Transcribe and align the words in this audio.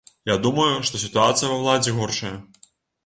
Я 0.29 0.35
думаю, 0.45 0.71
што 0.89 1.01
сітуацыя 1.03 1.49
ва 1.51 1.59
ўладзе 1.61 1.95
горшая. 2.01 2.33